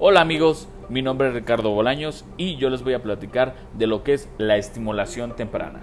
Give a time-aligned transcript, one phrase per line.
[0.00, 4.04] Hola amigos, mi nombre es Ricardo Bolaños y yo les voy a platicar de lo
[4.04, 5.80] que es la estimulación temprana.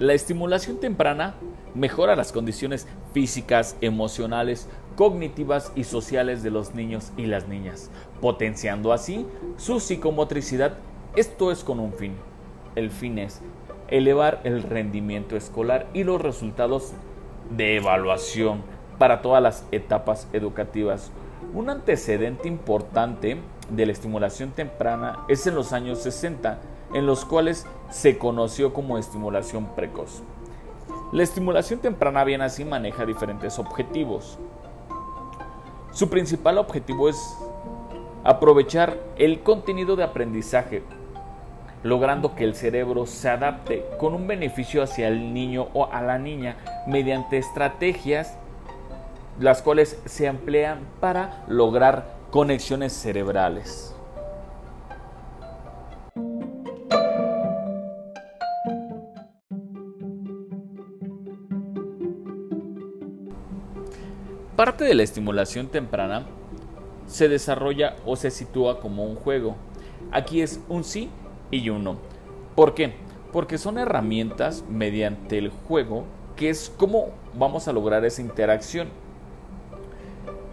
[0.00, 1.36] La estimulación temprana
[1.76, 8.92] mejora las condiciones físicas, emocionales, cognitivas y sociales de los niños y las niñas, potenciando
[8.92, 9.26] así
[9.58, 10.76] su psicomotricidad.
[11.14, 12.16] Esto es con un fin.
[12.74, 13.42] El fin es
[13.92, 16.92] elevar el rendimiento escolar y los resultados
[17.50, 18.62] de evaluación
[18.98, 21.12] para todas las etapas educativas.
[21.54, 23.36] Un antecedente importante
[23.68, 26.58] de la estimulación temprana es en los años 60,
[26.94, 30.22] en los cuales se conoció como estimulación precoz.
[31.12, 34.38] La estimulación temprana bien así maneja diferentes objetivos.
[35.90, 37.36] Su principal objetivo es
[38.24, 40.82] aprovechar el contenido de aprendizaje,
[41.82, 46.18] logrando que el cerebro se adapte con un beneficio hacia el niño o a la
[46.18, 48.36] niña mediante estrategias
[49.40, 53.94] las cuales se emplean para lograr conexiones cerebrales.
[64.56, 66.26] Parte de la estimulación temprana
[67.06, 69.56] se desarrolla o se sitúa como un juego.
[70.12, 71.10] Aquí es un sí
[71.52, 71.98] y un no.
[72.56, 72.94] ¿Por qué?
[73.32, 78.88] Porque son herramientas mediante el juego que es como vamos a lograr esa interacción.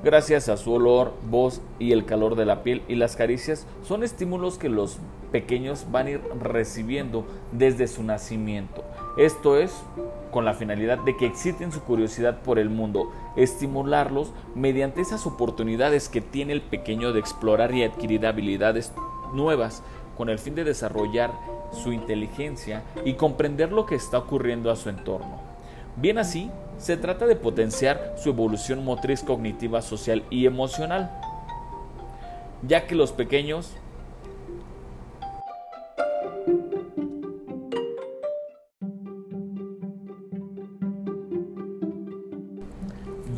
[0.03, 4.03] Gracias a su olor, voz y el calor de la piel y las caricias son
[4.03, 4.97] estímulos que los
[5.31, 8.83] pequeños van a ir recibiendo desde su nacimiento.
[9.17, 9.73] Esto es
[10.31, 16.07] con la finalidad de que exciten su curiosidad por el mundo, estimularlos mediante esas oportunidades
[16.07, 18.93] que tiene el pequeño de explorar y adquirir habilidades
[19.33, 19.83] nuevas
[20.19, 21.31] con el fin de desarrollar
[21.71, 25.39] su inteligencia y comprender lo que está ocurriendo a su entorno.
[25.95, 31.09] Bien así, se trata de potenciar su evolución motriz cognitiva, social y emocional,
[32.63, 33.71] ya que los pequeños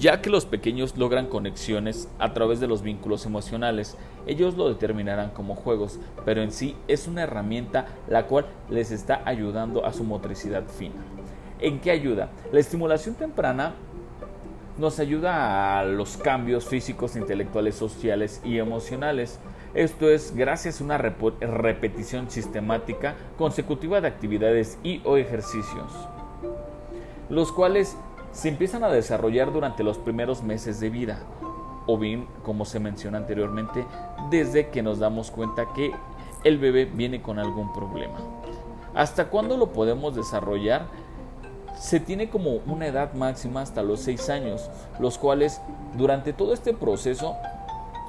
[0.02, 3.96] Ya que los pequeños logran conexiones a través de los vínculos emocionales,
[4.26, 9.22] ellos lo determinarán como juegos, pero en sí es una herramienta la cual les está
[9.26, 10.96] ayudando a su motricidad fina.
[11.60, 12.32] ¿En qué ayuda?
[12.52, 13.76] La estimulación temprana
[14.80, 19.38] nos ayuda a los cambios físicos, intelectuales, sociales y emocionales.
[19.76, 25.92] Esto es gracias a una repetición sistemática consecutiva de actividades y o ejercicios,
[27.30, 27.96] los cuales
[28.32, 31.20] se empiezan a desarrollar durante los primeros meses de vida,
[31.86, 33.86] o bien, como se menciona anteriormente,
[34.30, 35.92] desde que nos damos cuenta que
[36.44, 38.18] el bebé viene con algún problema.
[38.94, 40.86] ¿Hasta cuándo lo podemos desarrollar?
[41.78, 45.62] Se tiene como una edad máxima hasta los 6 años, los cuales
[45.98, 47.36] durante todo este proceso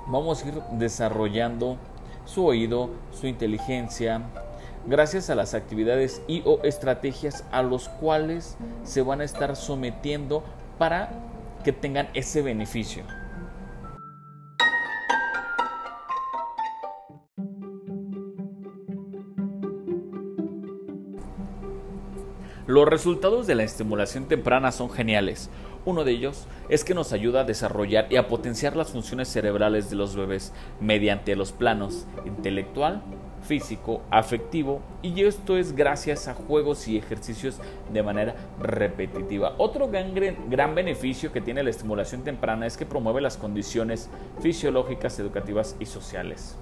[0.06, 1.76] vamos a ir desarrollando
[2.24, 4.22] su oído, su inteligencia,
[4.86, 10.42] gracias a las actividades y o estrategias a los cuales se van a estar sometiendo
[10.78, 11.10] para
[11.64, 13.04] que tengan ese beneficio.
[22.66, 25.50] Los resultados de la estimulación temprana son geniales.
[25.84, 29.90] Uno de ellos es que nos ayuda a desarrollar y a potenciar las funciones cerebrales
[29.90, 33.02] de los bebés mediante los planos intelectual,
[33.42, 37.58] físico, afectivo y esto es gracias a juegos y ejercicios
[37.92, 39.54] de manera repetitiva.
[39.58, 44.08] Otro gran, beneficio que tiene la estimulación temprana es que promueve las condiciones
[44.40, 46.56] fisiológicas, educativas y sociales.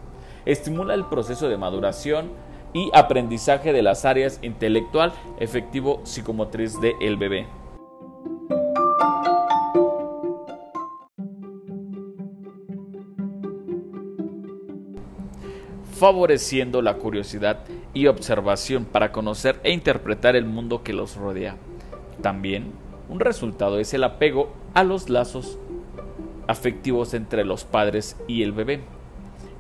[0.47, 2.31] Estimula el proceso de maduración
[2.73, 7.60] y aprendizaje de las áreas intelectual, efectivo, psicomotriz del bebé.
[16.01, 17.59] Favoreciendo la curiosidad
[17.93, 21.57] y observación para conocer e interpretar el mundo que los rodea.
[22.23, 22.73] También,
[23.11, 25.59] un resultado es el apego a los lazos
[26.47, 28.81] afectivos entre los padres y el bebé,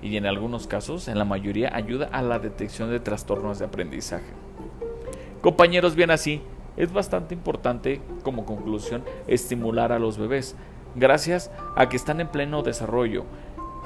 [0.01, 4.33] y en algunos casos, en la mayoría, ayuda a la detección de trastornos de aprendizaje.
[5.43, 6.41] Compañeros, bien así,
[6.79, 10.57] es bastante importante como conclusión estimular a los bebés,
[10.95, 13.27] gracias a que están en pleno desarrollo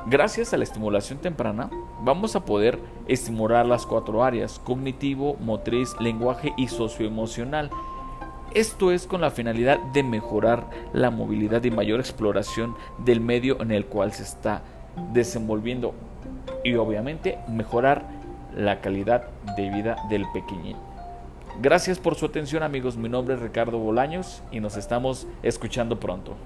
[0.06, 1.70] Gracias a la estimulación temprana,
[2.02, 2.78] vamos a poder
[3.08, 7.70] estimular las cuatro áreas, cognitivo, motriz, lenguaje y socioemocional.
[8.52, 13.70] Esto es con la finalidad de mejorar la movilidad y mayor exploración del medio en
[13.70, 14.60] el cual se está
[15.14, 15.94] desenvolviendo
[16.62, 18.06] y obviamente mejorar
[18.54, 20.76] la calidad de vida del pequeñín.
[21.62, 26.36] Gracias por su atención amigos, mi nombre es Ricardo Bolaños y nos estamos escuchando pronto.